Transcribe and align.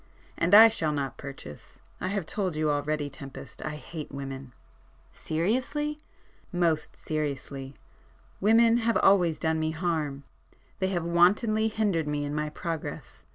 And 0.35 0.55
I 0.55 0.67
shall 0.67 0.91
not 0.91 1.19
purchase. 1.19 1.79
I 1.99 2.07
have 2.07 2.25
told 2.25 2.55
you 2.55 2.71
already, 2.71 3.07
Tempest, 3.07 3.63
I 3.63 3.75
hate 3.75 4.11
women." 4.11 4.45
[p 4.45 5.15
83]"Seriously?" 5.35 5.99
"Most 6.51 6.97
seriously. 6.97 7.75
Women 8.39 8.77
have 8.77 8.97
always 8.97 9.37
done 9.37 9.59
me 9.59 9.69
harm,—they 9.69 10.87
have 10.87 11.05
wantonly 11.05 11.67
hindered 11.67 12.07
me 12.07 12.25
in 12.25 12.33
my 12.33 12.49
progress. 12.49 13.25